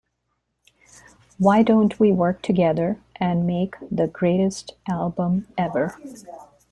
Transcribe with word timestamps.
Why 1.37 1.61
don't 1.61 1.99
we 1.99 2.11
work 2.11 2.41
together 2.41 2.99
and 3.17 3.45
make 3.45 3.75
the 3.91 4.07
greatest 4.07 4.71
album 4.89 5.47
ever? 5.59 5.95